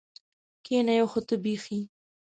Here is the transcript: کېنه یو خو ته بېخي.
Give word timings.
کېنه 0.65 0.93
یو 0.99 1.07
خو 1.11 1.19
ته 1.27 1.35
بېخي. 1.43 1.79